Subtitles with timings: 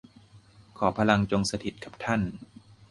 [0.77, 2.21] ขอพลังจงสถิตย์กับท่าน